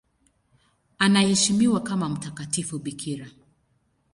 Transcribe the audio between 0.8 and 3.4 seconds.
Anaheshimiwa kama mtakatifu bikira.